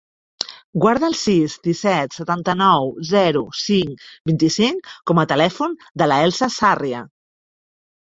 Guarda 0.85 1.09
el 1.11 1.17
sis, 1.19 1.57
disset, 1.67 2.17
setanta-nou, 2.21 2.89
zero, 3.11 3.45
cinc, 3.67 4.09
vint-i-cinc 4.33 4.93
com 5.13 5.25
a 5.25 5.29
telèfon 5.37 5.81
de 6.05 6.13
l'Elsa 6.13 6.55
Sarria. 6.61 7.09